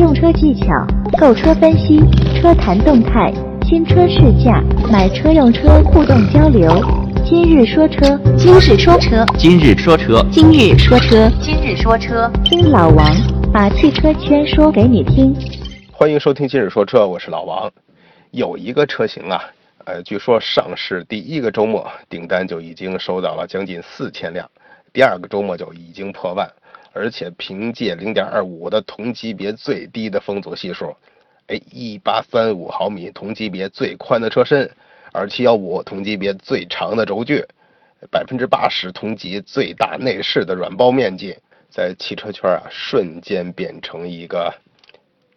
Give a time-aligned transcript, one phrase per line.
[0.00, 0.66] 用车技巧、
[1.18, 2.00] 购车分析、
[2.34, 3.30] 车谈动态、
[3.68, 6.72] 新车试驾、买车用车互动交流。
[7.22, 13.06] 今日说车，今日说车，今日说车，今日说车，今日说车，听老王
[13.52, 15.36] 把汽车圈说给你听。
[15.92, 17.70] 欢迎收听今日说车，我是老王。
[18.30, 19.44] 有一个车型啊，
[19.84, 24.48] 呃，据说上市第一个周末订单就已经收到了将近四千辆，
[24.94, 26.48] 第二个周末就已经破万。
[26.92, 30.96] 而且凭借0.25的同级别最低的风阻系数，
[31.46, 34.70] 哎，1835毫米同级别最宽的车身
[35.12, 37.44] ，2715同级别最长的轴距，
[38.10, 41.36] 百分之八十同级最大内饰的软包面积，
[41.68, 44.52] 在汽车圈啊瞬间变成一个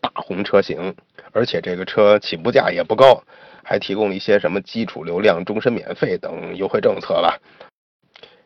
[0.01, 0.95] 大红车型。
[1.35, 3.23] 而且这个车起步价也不高，
[3.63, 7.41] 还提供了一些什么基础流量、终身免费等优惠政策了。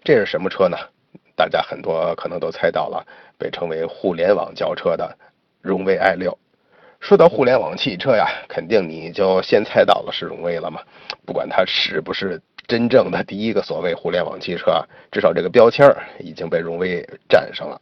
[0.06, 0.78] 这是什么车呢？
[1.38, 3.05] 大家很多可能都猜到了，
[3.38, 5.16] 被称为互联网轿车的
[5.62, 6.36] 荣威 i 六。
[7.00, 10.81] 说到互联网汽车呀，肯定你就先猜到了是荣威了嘛。
[11.28, 17.80] 不管它是不是真正的第一个所谓互联网汽车，至少这个标签已经被荣威占上了。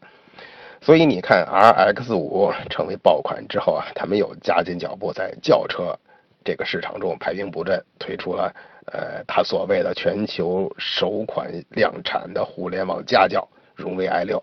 [0.81, 5.97] 所以你看，RX 五成为爆款之后啊，他们又加紧脚步在轿车
[6.43, 8.53] 这个市场中排兵布阵，推出了。
[8.85, 14.41] 呃，它所谓的全球首款量产的互联网家轿荣威 i 六。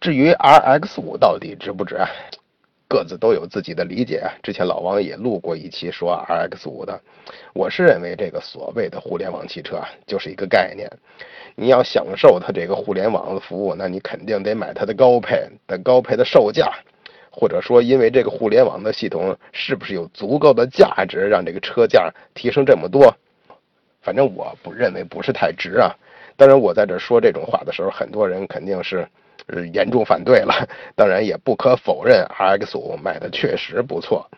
[0.00, 2.08] 至于 RX 五到底值不值啊？
[2.88, 4.22] 各自都有自己的理解。
[4.42, 7.00] 之前老王也录过一期说 RX 五的。
[7.54, 10.90] 我是认为这个所谓的互联网汽车啊，就是一个概念。
[11.54, 16.70] 你要享受它这个互联网的服务，那你肯定得买它的高配的高配的售价。
[17.32, 23.16] 或者说，因为这个互联网的系统是不是有足够的价值，让这个车价提升这么多？
[24.02, 25.90] 反正我不认为不是太值啊。
[26.36, 29.08] 当然，我在这说这种话的时候，很多人肯定是
[29.72, 30.68] 严重反对了。
[30.94, 34.28] 当然，也不可否认，RX 五卖的确实不错。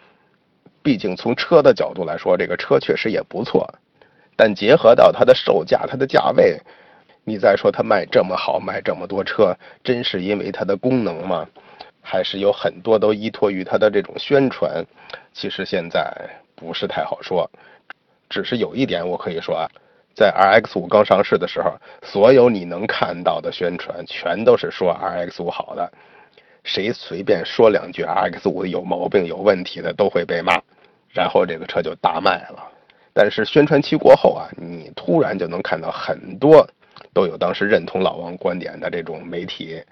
[0.83, 3.67] 毕竟从车的角度来说，这个车确实也不错。
[4.37, 6.61] 但结合到它的售价、它的价位，
[7.25, 11.49] 你再说它卖这么好，卖这么多车，真是因为它的功能吗？
[12.07, 14.85] 还是有很多都依托于它的这种宣传，
[15.33, 16.15] 其实现在
[16.55, 17.51] 不是太好说。
[18.29, 19.67] 只是有一点我可以说啊，
[20.15, 21.73] 在 RX 五刚上市的时候，
[22.03, 25.91] 所有你能看到的宣传全都是说 RX 五好的，
[26.63, 30.61] 谁随便说两句 RX 五有毛病、有问题的都会被骂，
[31.11, 32.71] 然后这个车就大卖了。
[33.15, 36.69] 但是宣传期过后啊，你突然就能看到很多
[37.15, 39.83] 都有当时认同老王观点的这种媒体。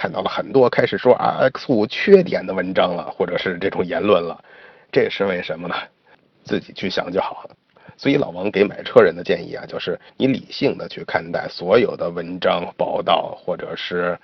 [0.00, 4.42] 看到了很多开始说 RX 五缺点的文章了，或者是这种言论了，
[4.90, 5.74] 这是为什么呢？
[6.42, 7.50] 自己去想就好了。
[7.98, 14.18] 所以老王给买车人的建议啊，就是你理性的去看待所有的文章报道，或者是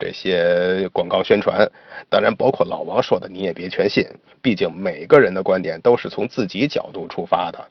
[0.00, 1.64] 这些广告宣传。
[2.08, 4.04] 当然，包括老王说的，你也别全信。
[4.42, 7.64] 毕竟每个人的观点都是从自己角度出发的，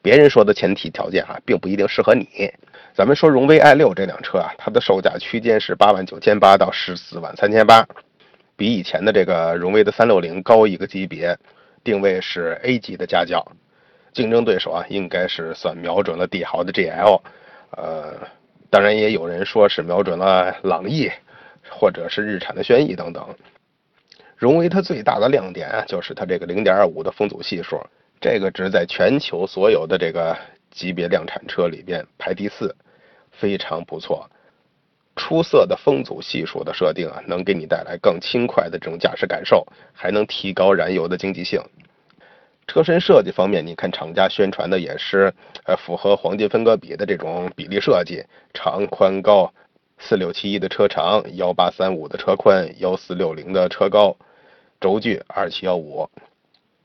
[0.00, 2.50] 别人说的前提条件啊，并不一定适合你。
[2.94, 7.84] 咱们说荣威 i 六这辆车啊，它的售价区间是八万九千八到十四万三千八，
[8.54, 11.36] 比以前的这个荣威的三六零高一个级别，
[11.82, 13.44] 定位是 A 级的家轿，
[14.12, 17.20] 竞争对手啊应该是算瞄准了帝豪的 GL，
[17.76, 18.14] 呃，
[18.70, 21.10] 当然也有人说是瞄准了朗逸，
[21.68, 23.26] 或者是日产的轩逸等等。
[24.36, 27.84] 荣威它最大的亮点，就是它这个零点二五的风阻系数，
[28.20, 30.36] 这个值在全球所有的这个
[30.74, 32.76] 级别量产车里边排第四。
[33.36, 34.30] 非常不错，
[35.16, 41.60] 出色的风阻系数的设定啊，能给你带来更轻快的这种驾驶感受，还能提高燃油的经济性。
[42.68, 49.52] 车身设计方面，你看厂家宣传的也是呃符合黄金分割比的这种比例设计，长宽高
[49.98, 54.16] 四六七一的车长，幺八三五的车宽，幺四六零的车高，
[54.80, 56.08] 轴距二七幺五，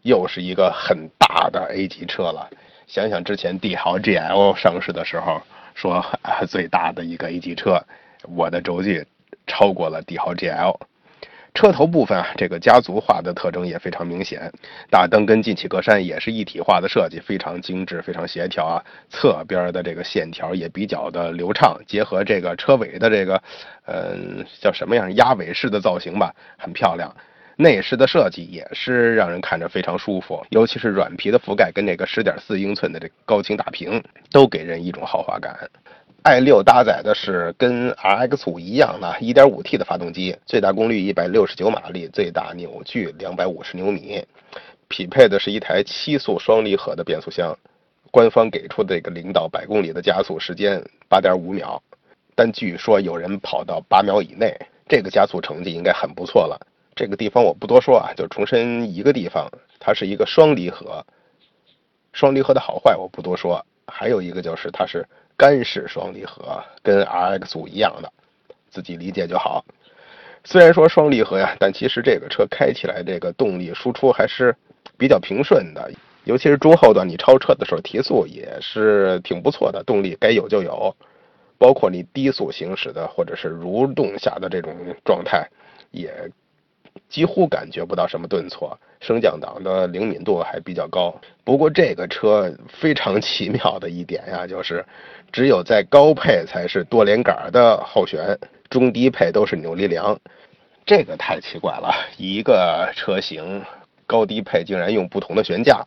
[0.01, 2.50] 又是一个很大的 A 级车了。
[2.89, 5.41] 想想之前帝豪 GL 上市的时候。
[5.75, 6.05] 说
[6.45, 7.81] 最大的一个 A 级车，
[8.35, 9.05] 我的轴距
[9.47, 10.77] 超过了帝豪 GL。
[11.53, 14.51] 车头部分啊，这个家族化的特征也非常明显，
[14.89, 18.83] 大灯跟进气格栅也是一体化的设计，非常精致，非常协调啊。
[19.09, 23.41] 侧边的这个线条也比较的流畅，结合这个车尾的这个，
[23.86, 27.15] 嗯，叫什么样鸭尾式的造型吧，很漂亮。
[27.61, 34.01] 内饰的设计也是让人看着非常舒服，尤其是软皮的覆盖跟这个十点四英寸的这高清大屏，
[34.31, 35.69] 都给人一种豪华感。
[36.23, 44.23] i 六搭载的是跟 RX 五一样的 1.5T 的发动机，最大功率169马力，最大扭矩250牛米，
[44.88, 47.53] 匹配的是一台七速双离合的变速箱。
[48.09, 51.83] 官方给出的这个零到百公里的加速时间8.5秒，
[52.35, 54.57] 但据说有人跑到八秒以内，
[54.88, 56.57] 这个加速成绩应该很不错了。
[57.00, 59.50] 这个地方我不多说啊，就重申一个地方，
[59.80, 61.06] 它是一个双离合。
[62.12, 65.07] 双离合的好坏我不多说，还有一个就是它是
[65.38, 68.12] 干式双离合，跟 RX 五一样的，
[68.69, 69.63] 自己理解就好。
[70.44, 74.54] 虽然说双离合呀，但其实这个车开起来这个动力输出还是
[74.98, 75.90] 比较平顺的，
[76.25, 80.94] 尤其是中后段你超车的时候提速也是挺不错的，动力该有就有。
[81.57, 84.75] 包括你低速行驶的或者是蠕动下的这种
[85.06, 85.48] 状态，
[85.92, 86.30] 也。
[87.07, 91.13] 几乎感觉不到什么顿挫，升降档的灵敏度还比较高。
[91.44, 94.86] 不过这个车非常奇妙的一点呀， 就是
[95.31, 98.38] 只有在高配才是多连杆的后悬，
[98.69, 100.18] 中低配都是扭力梁，
[100.86, 101.94] 这个太奇怪了。
[102.18, 103.63] 一个车型
[104.06, 105.83] 高低配竟然用不同的悬架，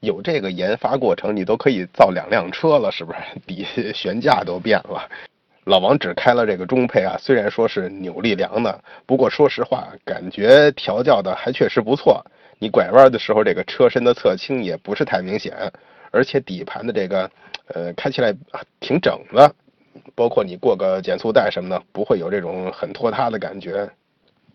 [0.00, 3.18] 有这个研发过程，你都可以造两辆车了，是不是？
[3.46, 5.08] 底悬架都变了。
[5.70, 8.76] 老王只开了这个中配啊，虽然说是扭力梁的，
[9.06, 12.20] 不过说实话，感觉调教的还确实不错。
[12.58, 15.54] 你拐弯的时候，这个车身的侧倾也不是太明显，
[16.10, 17.30] 而且底盘的这个，
[17.68, 18.34] 呃，开起来
[18.80, 19.54] 挺整的。
[20.16, 23.88] 包括你过个减速带什么的，不会有这种很拖沓的感觉。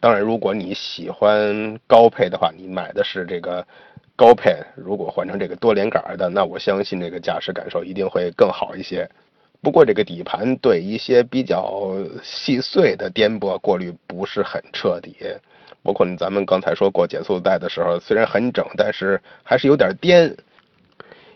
[0.01, 3.65] 当然，如果你喜欢高配的话，你买的是这个
[4.17, 9.09] 高配，如果换成这个多连杆的，那我相信这个驾驶感受一定会更好一些。
[9.65, 11.91] 不过这个底盘对一些比较
[12.21, 15.15] 细碎的颠簸过滤不是很彻底，
[15.81, 20.37] 包括咱们刚才说过减速带的时候，虽然很整，但是还是有点颠。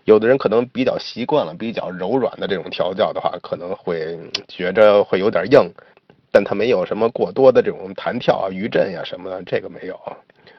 [0.05, 5.67] 有的人可能比较习惯了比较柔软的这种调教的话，可能会觉着会有点硬，
[6.31, 9.99] 但它没有什么过多的这种弹跳啊、余震呀什么的，这个没有。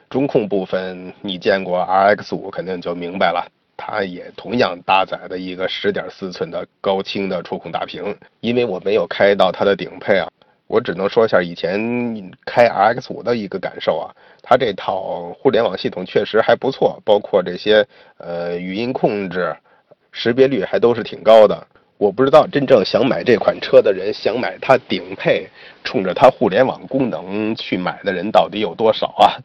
[0.09, 3.49] 中控部分你见过 RX 五肯定就明白了。
[3.83, 10.29] 它也同样搭载的一个十点四寸的高清的触控大屏，因为我没有开到它的顶配啊，
[10.67, 14.13] 我只能说一下以前开 RX 五的一个感受啊，
[14.43, 17.83] 它这套互联网系统确实还不错，包括这些
[18.19, 19.55] 呃语音控制，
[20.11, 21.65] 识别率还都是挺高的。
[21.97, 25.47] 我不知道真正想买这款车的人，想买它顶配，
[25.83, 29.41] 冲着它互联网功能去买的人到底有多少啊？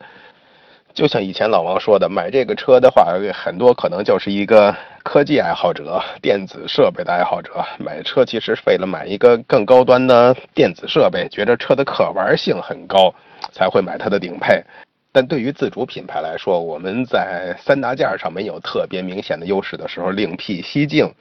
[0.96, 3.04] 就像以前老王说的，买这个车的话，
[3.34, 7.62] 很多可能就是一个科技爱好者、电子设备的爱好者。
[7.78, 13.14] 买车其实是为了买一个更高端的电子设备，觉得车的可玩性很高，
[13.52, 14.64] 才会买它的顶配。
[15.12, 21.12] 但对于自主品牌来说，我们在三大件上没有特别明显的优势的时候，另辟蹊径，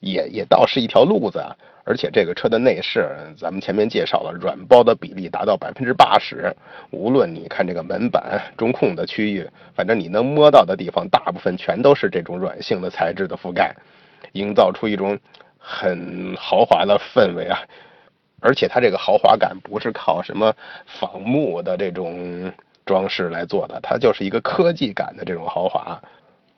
[0.00, 1.44] 也也倒是一条路子。
[1.90, 3.04] 而且这个车的内饰，
[3.36, 6.54] 咱们前面介绍了，软包的比例达到百分之八十。
[6.92, 9.44] 无论你看这个门板、中控的区域，
[9.74, 13.74] 反正你能摸到的地方，大部分全都是这种软性的材质的覆盖，
[14.34, 15.18] 营造出一种
[15.58, 17.58] 很豪华的氛围啊！
[18.38, 20.54] 而且它这个豪华感不是靠什么
[20.86, 22.52] 仿木的这种
[22.86, 26.00] 装饰来做的，它就是一个科技感的这种豪华。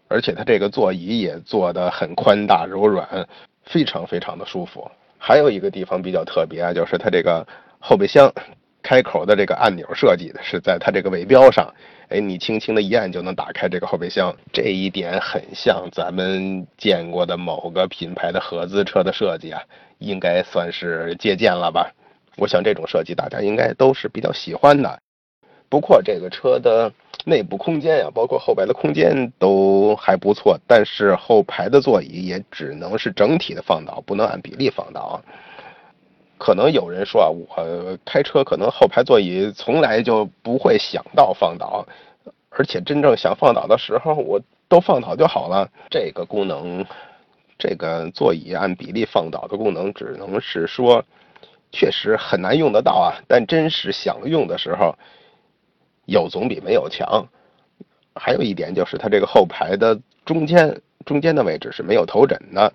[0.08, 3.26] 而且它这个座椅也做得很宽大柔软，
[3.64, 4.90] 非常非常的舒服。
[5.24, 7.46] 还有一个地方比较特别啊，就是它这个
[7.78, 8.28] 后备箱
[8.82, 11.72] 开口的这个按钮设计的是在它这个尾标上，
[12.08, 19.62] 哎，你轻轻的一按就能打开这个后备箱，这一点很像咱们见过的某个品牌的合资车的设计啊，
[19.98, 21.88] 应该算是借鉴了吧？
[22.36, 24.98] 我想这种设计大家应该都是比较喜欢的。
[25.68, 26.92] 不过这个车的
[27.24, 35.22] 内部空间呀，包括后排的空间都还不错，但是后排的座椅也只能是整体的放倒，不能按比例放倒。
[36.36, 41.86] 可能有人说啊，我开车可能后排座椅从来就不会想到放倒，
[42.50, 45.70] 而且真正想放倒的时候，我都放倒就好了。
[45.88, 46.84] 这个功能，
[47.56, 51.04] 这个座椅按比例放倒的功能，只能是说
[51.70, 53.22] 确实很难用得到啊。
[53.28, 54.92] 但真是想用的时候。
[56.12, 57.26] 有总比没有强，
[58.14, 62.70] 还有一点就是它这个后排的中间中间的位置是没有头枕的，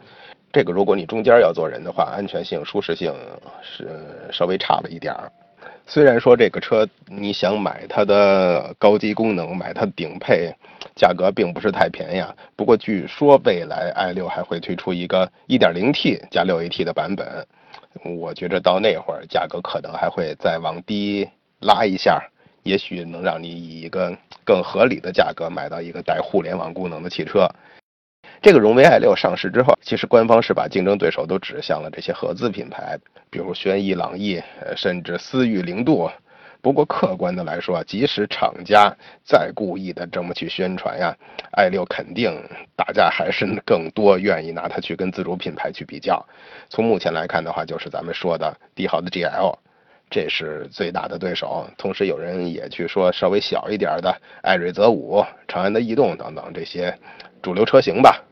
[0.51, 3.13] 这个如果你中间要坐人的话，安全性、舒适性
[3.61, 3.87] 是
[4.31, 5.31] 稍微差了一点儿。
[5.85, 10.51] 虽然说这个车你想买它的高级功能，买它顶配，
[10.95, 12.35] 价格并不是太便宜啊。
[12.55, 17.45] 不过据说未来 i6 还会推出一个 1.0T 加 6AT 的版本，
[18.03, 21.29] 我觉着到那会儿价格可能还会再往低
[21.61, 22.21] 拉一下。
[22.67, 27.47] 也许能让你以一个更合理的价格买到一个带互联网功能的汽车。
[28.41, 32.97] 这个荣威 i6 上市之后，其实官方是把竞争对手都指向了这些合资品牌，
[33.31, 34.41] 比如轩逸、朗逸，
[34.75, 36.11] 甚至思域、零度。
[36.61, 38.93] 不过客观的来说，即使厂家
[39.23, 41.15] 再故意的这么去宣传呀
[41.53, 42.31] ，i6 肯定
[42.75, 46.23] 大家还是更多愿意拿它去跟自主品牌去比较。
[46.69, 49.55] 从目前来看的话，就是咱们说的帝豪的 GL。
[50.09, 51.67] 这是最大的对手。
[51.77, 56.97] 同时，有人也去说稍微小一点的艾瑞泽五、长安的逸动等等这些
[57.41, 58.23] 主流车型吧。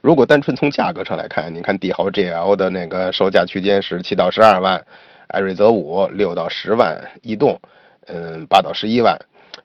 [0.00, 4.84] 如果单纯从价格上来看，你看帝豪 GL 的那个售价区间是七到十二万，
[5.26, 7.60] 艾瑞泽五六到十万，逸动
[8.06, 9.18] 嗯八到十一万。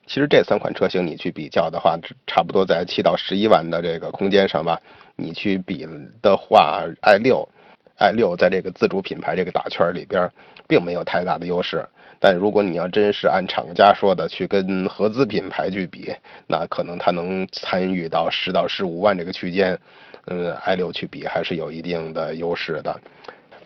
[0.06, 1.96] 其实这三款车型你去比较的话，
[2.26, 4.78] 差不多在七到十一万的这个空间上吧。
[5.16, 5.86] 你去比
[6.20, 7.48] 的话，i 六
[7.98, 10.30] ，i 六在这个自主品牌这个大圈里边，
[10.66, 11.86] 并没有太大的优势。
[12.20, 16.14] 但如果你要真是按厂家说的去跟合资品牌去比，
[16.46, 19.78] 那可能它能参与到十到十五万这个区间。
[20.26, 22.98] 嗯，i 六去比还是有一定的优势的。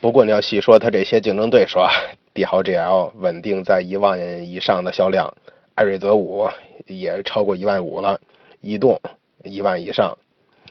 [0.00, 1.90] 不过你要细说它这些竞争对手啊，
[2.35, 5.32] 帝豪 GL 稳定在一万以上的销量。
[5.76, 6.49] 艾瑞泽五
[6.87, 8.20] 也超过一万五了，
[8.61, 9.00] 逸动
[9.44, 10.18] 一万以上，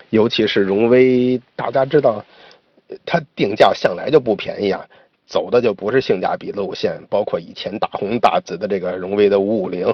[0.09, 2.25] 尤其是荣威，大家知道，
[3.05, 4.85] 它定价向来就不便宜啊，
[5.25, 9.93] 走的就不是性价比路线，包括以前大红大紫的这个荣威的五五零，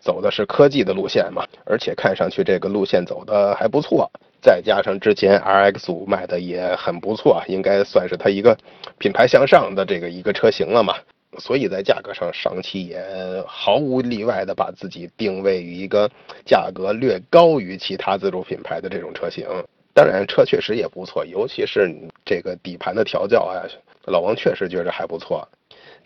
[0.00, 8.56] 走的是科技的路线嘛，而且看上去这个路线走的还不错，再加上之前 RX 五卖的也很不错，应该算是它一个
[8.98, 10.94] 品牌向上的这个一个车型了嘛。
[11.38, 12.98] 所以在价格上，上汽也
[13.46, 16.10] 毫无例外的把自己定位于一个
[16.46, 19.46] 价格略高于其他自主品牌的这种车型。
[19.96, 21.90] 当然，车确实也不错，尤其是
[22.22, 23.64] 这个底盘的调教啊，
[24.04, 25.48] 老王确实觉着还不错。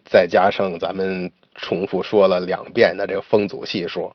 [0.04, 4.14] 再加上咱们重复说了两遍的这个风阻系数，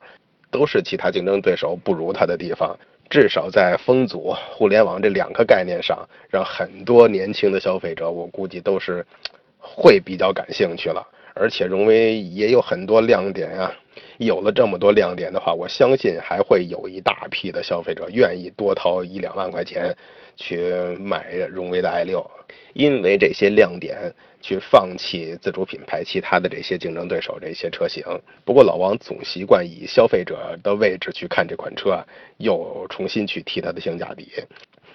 [0.50, 2.74] 都是其他竞争对手不如它的地方。
[3.10, 9.04] 至少在风阻、互联网这两个概念上，让很多年轻的消费者，我估计都是。
[9.68, 11.04] 会比较感兴趣了，
[11.36, 13.72] 而且荣威也有很多亮点呀。
[14.18, 19.94] 有了这么多亮点的话，我相信还会有一大批的消费者愿意多掏一两万块钱
[20.36, 22.24] 去买荣威的 i 六，
[22.72, 28.02] 因为这些亮点去放弃自主品牌其他的这些竞争对手这些车型。
[28.44, 32.02] 不过老王总习惯以消费者的位置去看这款车，
[32.38, 34.30] 又重新去提它的性价比。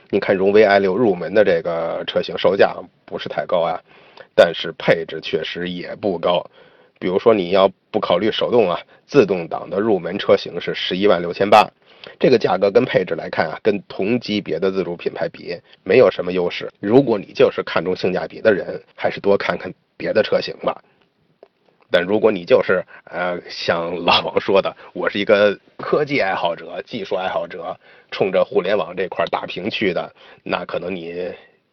[0.10, 3.80] 你看荣威 i 六入门的这个车型售价不是太高啊。
[4.36, 6.46] 但是配置确实也不高，
[7.00, 11.70] 比如说你要不考虑手动啊，自动挡的入门车型是十一万六千八，
[12.20, 16.70] 这个价格跟配置来看啊，跟同级别的自主品牌比没有什么优势。
[16.80, 20.82] 如果你就是看重性价比的人，还是多看看别的车型吧。
[21.90, 27.78] 但如果你就是呃像老王说的，我是一个科技爱好者、技术爱好者，
[28.12, 30.14] 冲着互联网这块大屏去的，
[30.44, 31.30] 那可能你。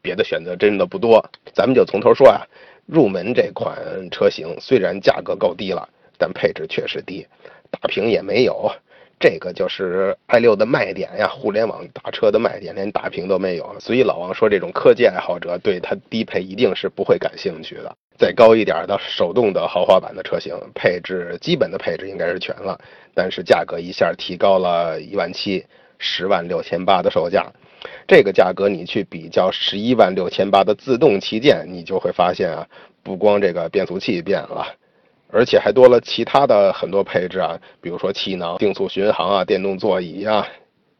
[0.09, 1.23] 别的选择真的不多，
[1.53, 2.41] 咱们就从头说啊。
[2.87, 3.77] 入门这款
[4.11, 5.87] 车型虽然价格够低了，
[6.17, 7.27] 但配置确实低，
[7.71, 8.73] 大屏也没有，
[9.21, 11.29] 这个就是 i 六的卖点呀。
[11.29, 17.95] 互联网打车的卖点，连大屏都没有，所以老王说这种科技爱好者对它低配一定是不会感兴趣的。
[18.17, 22.81] 再高一点的手动的豪华版的车型，配置基本的配置应该是全了，
[23.15, 25.63] 但是价格一下提高了一万七，
[25.99, 27.47] 十万六千八的售价。
[28.07, 32.67] 这个价格你去比较十一万六千八的自动旗舰，你就会发现啊，
[33.03, 34.67] 不光这个变速器变了，
[35.31, 40.47] 而且还多了其他的很多配置啊，比如说气囊、定速巡航啊、电动座椅啊、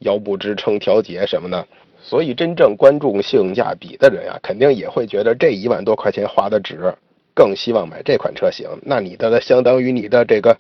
[0.01, 1.67] 腰部支撑调节什么的。
[2.01, 6.95] 所以真正关注性价比的人啊，肯定也会觉得这一万多块钱花的值，
[7.35, 8.69] 更希望买这款车型。
[8.83, 10.57] 那你的相当于你的这个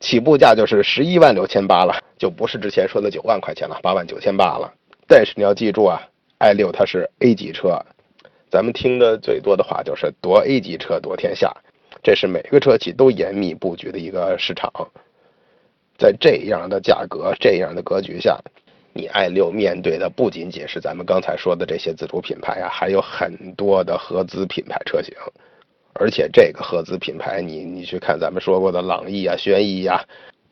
[0.00, 4.72] 起步价就是十一万六千八了，就不是之前说的九万块钱了，八万九千八了。
[5.06, 6.00] 但是你要记住啊
[6.38, 7.80] ，i 六它是 A 级车，
[8.50, 11.50] 咱们听的最多的话就是夺 A 级车夺天下，
[12.02, 14.70] 这是每个车企都严密布局的一个市场。
[15.98, 18.38] 在这样的价格、这样的格局下，
[18.92, 25.14] 你 i 六面对的不仅仅是咱们刚才说的这些自主品牌啊，还有很多的合资品牌车型。
[25.98, 30.04] 而且这个合资品牌，你你去看咱们说过的朗逸啊、轩逸呀、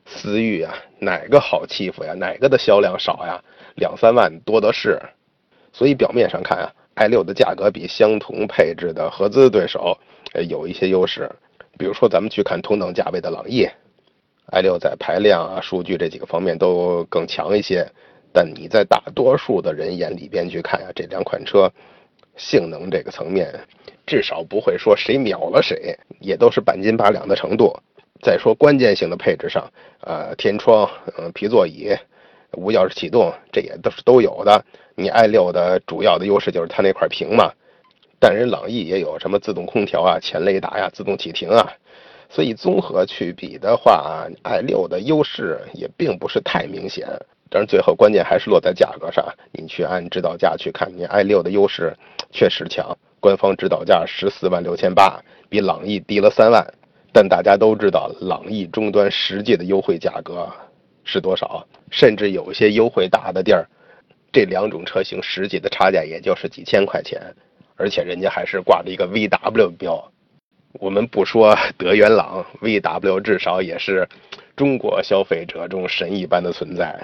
[0.07, 2.15] 思域啊，哪个好欺负呀？
[2.15, 3.43] 哪个的销量少呀？
[3.77, 5.01] 两三万多的是，
[5.73, 9.99] 所以表面上看啊，i 六的价格比相同配置的合资对手，
[10.49, 11.31] 有一些优势。
[11.77, 13.69] 比如说，咱们去看同等价位的朗逸
[14.53, 17.85] ，i 六在排量啊、数据这几个方面都更强一些。
[18.33, 21.71] 但你在大多数的人眼里边去看啊，这两款车
[22.37, 23.53] 性能这个层面，
[24.07, 27.75] 至少不会说谁秒了谁，也都是半斤八两的程度。
[28.23, 29.71] 再说关键性的配置上，
[30.01, 31.95] 呃，天窗、嗯，皮座椅。
[32.57, 34.65] 无钥匙启动，这也都是都有的。
[34.95, 37.53] 你 i 六的主要的优势就是它那块屏嘛，
[38.21, 41.69] 但人朗逸也有什么自动空调啊、前雷达呀、自动启停啊，
[42.31, 47.09] 所以综合去比的话，i 六的优势也并不是太明显。
[47.51, 51.93] 但是最后关键还是落在价格上，你去按指导价去看，你 i 六的优势
[52.31, 56.63] 确实强，官方指导价十四万六千八，比朗逸低了三万。
[57.11, 60.47] 但大家都知道，朗逸终端实际的优惠价格
[61.05, 61.67] 是多少？
[61.91, 63.67] 甚至有些优惠大的地儿，
[64.31, 67.19] 这两种车型实际的差价也就是几千块钱，
[67.77, 70.13] 而且人家还是挂着一个 VW 标。
[70.79, 74.07] 我们不说德元朗，VW 至少也是
[74.55, 76.95] 中国消费者中神一般的存在。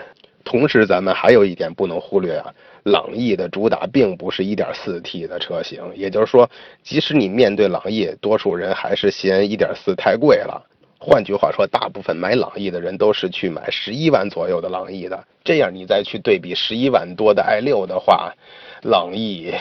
[0.45, 2.53] 同时，咱们还有一点不能忽略啊，
[2.85, 6.49] 朗逸的主打并不是 1.4T 的车型，也就是说，
[6.83, 10.67] 即使你面对朗逸，多数人还是嫌1.4太贵了。
[10.99, 15.25] 换句话说，大部分买朗逸的人都是去买十一万左右的朗逸的。
[15.43, 18.35] 这样你再去对比十一万多的 i6 的话，
[18.83, 19.53] 朗逸。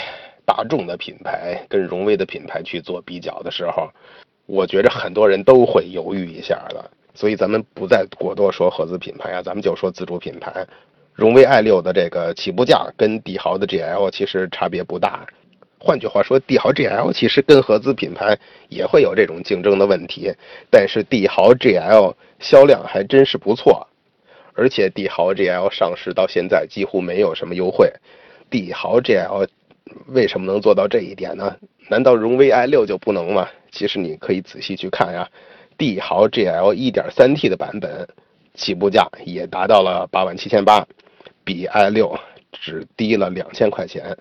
[0.46, 3.88] 大众的品牌跟荣威的品牌去做比较的时候，
[4.48, 6.90] 我觉着很多人都会犹豫一下的。
[7.14, 10.66] 所以咱们不再过多说合资品牌啊，咱们就说自主品牌。
[11.20, 15.28] 荣威 i6 的这个起步价跟帝豪的 GL 其实差别不大。
[15.78, 18.38] 换句话说，帝豪 GL 其实跟合资品牌
[18.70, 20.32] 也会有这种竞争的问题，
[20.72, 23.86] 但是帝豪 GL 销量还真是不错，
[24.54, 27.92] 而且帝豪 GL 上市到现在几乎没有什么优惠。
[28.50, 29.48] 帝豪 GL。
[30.10, 31.56] 为什么能做到这一点呢？
[31.90, 33.50] 难道荣威 i6 就不能吗？
[33.72, 35.28] 其实你可以仔细去看呀，
[35.80, 38.08] 帝豪 GL 1.3T 的版本
[38.54, 40.86] 起步价也达到了八万七千八，
[41.50, 42.16] 比 i6
[42.52, 44.16] 只低了两千块钱。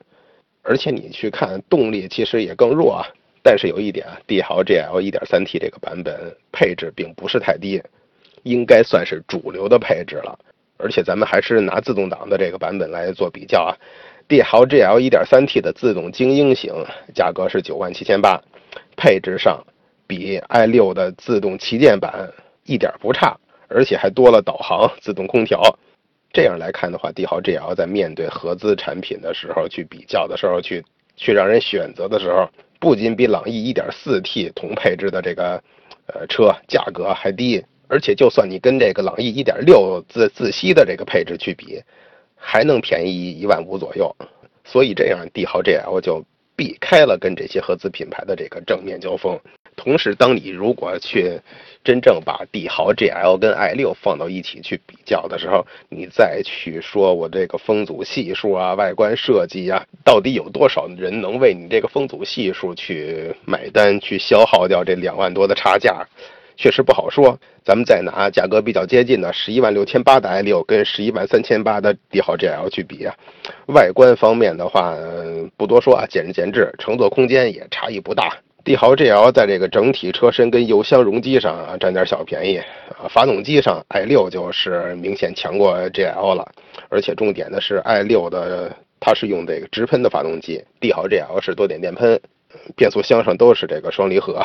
[0.63, 3.07] 而且你去看动力，其实也更弱啊。
[3.43, 7.83] 但是有一点，帝豪 GL 1.3T 这个版本配置并不是太低，
[8.45, 10.39] 应该算是主流的配置了。
[10.79, 13.77] 而且咱们还是拿自动挡的这个版本来做比较啊。
[14.27, 16.73] 帝豪 GL 1.3T 的自动精英型
[17.15, 18.43] 价格是九万七千八，
[18.97, 19.63] 配置上
[20.07, 22.33] 比 i6 的自动旗舰版
[22.65, 23.37] 一点不差，
[23.69, 25.61] 而且还多了导航、自动空调。
[26.33, 30.85] 这样来看的话，帝豪 GL 在面对合资产品的时候去比较的时候，去
[31.17, 35.63] 去让人选择的时候，不仅比朗逸 1.4T 同配置的这个
[36.07, 41.83] 呃车价格还低，而且就算你跟这个朗逸1.6自自吸的这个配置去比。
[42.41, 44.15] 还能便宜一万五左右，
[44.65, 49.37] 所以这样帝豪 GL 就避开了跟这些合资品牌的这个正面交锋。
[49.79, 51.41] 同时，当你如果去
[51.85, 66.05] 真正把帝豪 GL 跟 i6 放到一起去比较的时候，你再去说我这个风阻系数啊、外观设计啊，到底有多少人能为你这个风阻系数去买单，去消耗掉这两万多的差价？
[66.57, 73.15] 确实不好说，咱们再拿价格比较接近的十一万六千八的 i6 跟十一万三千八的帝豪 GL 去比啊，
[73.69, 74.97] 外观方面的话
[75.57, 78.37] 不多说啊，见仁见智，乘坐空间也差异不大。
[78.65, 82.59] 帝豪 GL 在这个整体车身跟油箱容积上啊占点小便宜
[82.99, 86.47] 啊，发动机上 i6 就是明显强过 GL 了，
[86.91, 92.21] 而且重点的是 i6 的它是用这个直喷的发动机，帝豪 GL 是多点电喷，
[92.77, 94.45] 变速箱上都是这个双离合。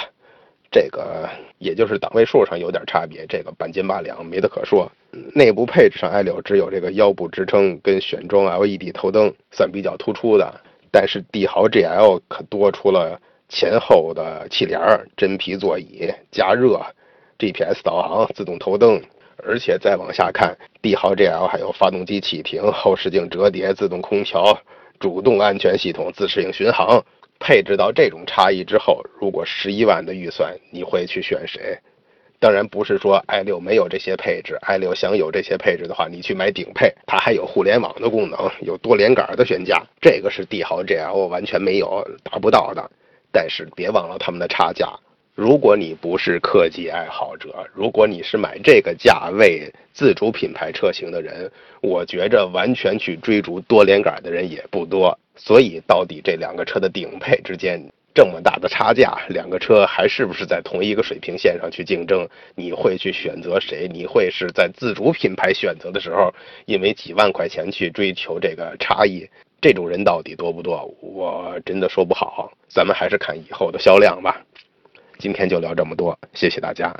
[0.71, 4.89] 这个也就是档位数上有点差别，这个半斤八两没得可说。
[5.35, 13.19] 内部配置上，i6 只有这个腰部支撑跟选装 LED 头灯算比较突出的，但是帝豪 GL 可多出了
[13.53, 14.81] 前后的气帘、
[15.15, 16.81] 真皮座椅、加热、
[17.37, 18.99] GPS 导航、自动头灯，
[19.45, 24.59] 而且再往下看，帝豪 GL 还有发动机启停、后视镜折叠、自动空调、
[24.99, 27.05] 主动安全系统、自适应巡航。
[27.39, 31.77] 配置到这种差异之后，如果十一万的预算，你会去选谁？
[32.39, 42.89] 当然不是说 i6 没有这些配置，i6 想有这些配置的话，你去买顶配，它还有互联网的功能，有多连杆的悬架，这个是帝豪 GL 完全没有达不到的。
[43.33, 44.87] 但是别忘了他们的差价。
[45.35, 55.17] 如果你不是科技爱好者，如果你是买这个价位自主品牌车型的人，我觉着完全去追逐多连杆的人也不多。
[55.35, 62.29] 所以，到底这两个车的顶配之间这么大的差价，两个车还是不是在同一个水平线上去竞争？
[62.53, 63.89] 你会去选择谁？
[63.91, 66.31] 你会是在自主品牌选择的时候，
[66.67, 69.27] 因为几万块钱去追求这个差异？
[69.63, 70.93] 这种人到底多不多？
[70.99, 72.51] 我真的说不好。
[72.67, 74.45] 咱们还是看以后的销量吧。
[75.17, 76.93] 今天就聊这么多，谢谢大家。